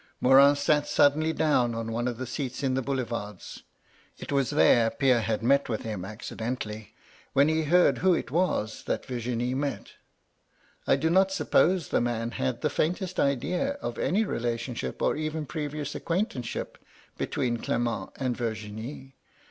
[0.19, 3.61] Morin sat suddenly down on one of the seats in the Boulevards—
[4.17, 6.09] it was there Pierre had met with MY LADY LUDLOW.
[6.09, 6.93] 155 him accidentally—
[7.33, 9.91] when he heard who it was that Virginie met.
[10.87, 15.45] I do not suppose the man had the faintest idea of any relationship or even
[15.45, 16.79] previous ac quaintanceship
[17.19, 19.17] between Clement and Virginie.